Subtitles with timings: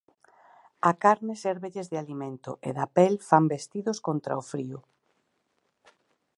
[0.89, 4.79] A carne sérvelles de alimento e da pel fan vestidos contra o frío.